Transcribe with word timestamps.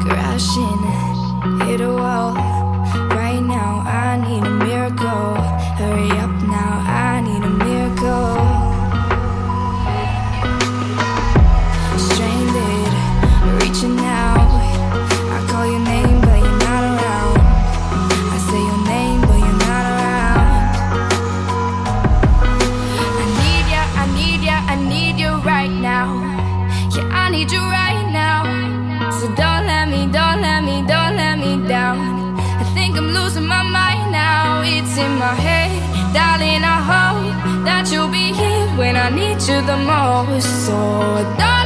crashing, 0.00 0.82
hit 1.66 1.80
a 1.80 1.92
wall. 1.92 2.34
Right 3.14 3.40
now, 3.40 3.82
I 3.86 4.16
need 4.16 4.44
a 4.44 4.50
miracle. 4.50 5.34
Hurry 5.78 6.10
up. 6.18 6.35
my 33.46 33.62
mind 33.62 34.12
now, 34.12 34.62
it's 34.62 34.96
in 34.98 35.12
my 35.18 35.34
head. 35.34 35.70
Darling, 36.12 36.64
I 36.64 36.78
hope 36.92 37.64
that 37.64 37.90
you'll 37.90 38.08
be 38.08 38.32
here 38.32 38.66
when 38.76 38.96
I 38.96 39.08
need 39.10 39.40
you 39.48 39.58
the 39.70 39.76
most. 39.76 40.66
So, 40.66 40.76
darling. 41.38 41.65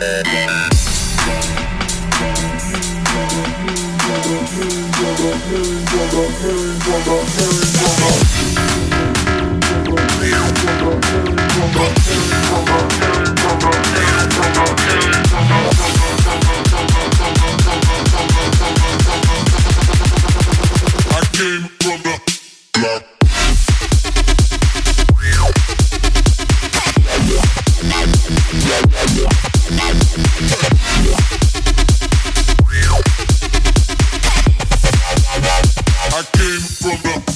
Yeah. 0.00 0.28
I 36.18 36.22
came 36.22 36.58
from 36.58 37.02
the 37.02 37.27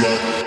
Yeah. 0.00 0.37